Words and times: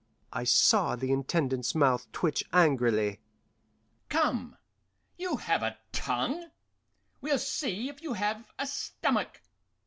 I 0.33 0.45
saw 0.45 0.95
the 0.95 1.11
Intendant's 1.11 1.75
mouth 1.75 2.11
twitch 2.11 2.43
angrily. 2.51 3.19
"Come," 4.09 4.57
he 5.15 5.25
said, 5.25 5.29
"you 5.31 5.37
have 5.37 5.61
a 5.61 5.77
tongue; 5.91 6.49
we'll 7.21 7.37
see 7.37 7.87
if 7.87 8.01
you 8.01 8.13
have 8.13 8.47
a 8.57 8.65
stomach. 8.65 9.41